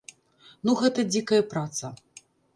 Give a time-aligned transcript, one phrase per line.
[0.69, 1.95] Ну гэта дзікая праца.